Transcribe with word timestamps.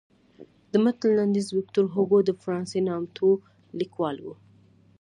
د 0.71 0.73
متن 0.83 1.11
لنډیز 1.17 1.47
ویکتور 1.51 1.85
هوګو 1.93 2.19
د 2.25 2.31
فرانسې 2.41 2.79
نامتو 2.87 3.29
لیکوال 3.79 4.17
و. 4.21 4.27